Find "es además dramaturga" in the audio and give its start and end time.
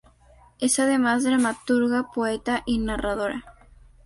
0.59-2.09